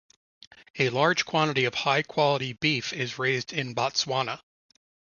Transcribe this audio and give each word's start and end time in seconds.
A 0.79 0.89
large 0.89 1.25
quantity 1.25 1.65
of 1.65 1.75
high-quality 1.75 2.53
beef 2.53 2.91
is 2.91 3.19
raised 3.19 3.53
in 3.53 3.75
Botswana. 3.75 4.41